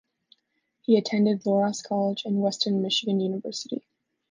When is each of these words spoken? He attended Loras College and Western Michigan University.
He 0.81 0.97
attended 0.97 1.43
Loras 1.43 1.83
College 1.83 2.23
and 2.25 2.41
Western 2.41 2.81
Michigan 2.81 3.19
University. 3.19 3.83